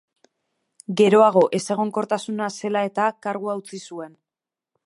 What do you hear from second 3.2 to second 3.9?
kargua utzi